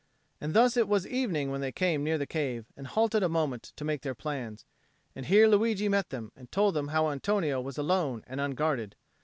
And 0.41 0.55
thus 0.55 0.77
it 0.77 0.87
was 0.87 1.05
evening 1.05 1.51
when 1.51 1.61
they 1.61 1.71
came 1.71 2.03
near 2.03 2.17
the 2.17 2.25
cave 2.25 2.65
and 2.75 2.87
halted 2.87 3.21
a 3.21 3.29
moment 3.29 3.71
to 3.75 3.85
make 3.85 4.01
their 4.01 4.15
plans; 4.15 4.65
and 5.15 5.27
here 5.27 5.47
Luigi 5.47 5.89
met 5.89 6.09
them 6.09 6.31
and 6.35 6.51
told 6.51 6.73
them 6.73 6.87
how 6.87 7.07
Antonio 7.11 7.61
was 7.61 7.77
alone 7.77 8.23
and 8.25 8.41
unguarded. 8.41 8.95